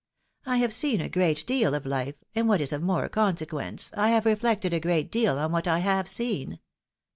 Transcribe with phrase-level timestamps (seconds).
[0.47, 4.09] I have seen a great deal of life, and what is of more consequence, I
[4.09, 6.59] have reflected a great deal on what I have seen.